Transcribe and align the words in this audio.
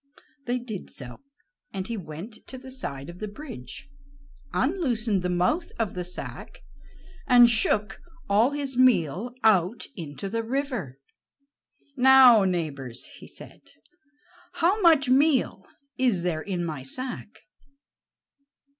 They 0.47 0.57
did 0.57 0.89
so, 0.89 1.19
and 1.71 1.87
he 1.87 1.95
went 1.95 2.39
to 2.47 2.57
the 2.57 2.71
side 2.71 3.07
of 3.07 3.19
the 3.19 3.27
bridge, 3.27 3.87
unloosened 4.51 5.21
the 5.21 5.29
mouth 5.29 5.71
of 5.77 5.93
the 5.93 6.03
sack, 6.03 6.63
and 7.27 7.47
shook 7.47 7.99
all 8.27 8.49
his 8.49 8.75
meal 8.75 9.31
out 9.43 9.85
into 9.95 10.27
the 10.27 10.41
river. 10.41 10.97
"Now, 11.95 12.45
neighbors," 12.45 13.11
he 13.19 13.27
said, 13.27 13.61
"how 14.53 14.81
much 14.81 15.07
meal 15.07 15.67
is 15.99 16.23
there 16.23 16.41
in 16.41 16.65
my 16.65 16.81
sack?" 16.81 17.41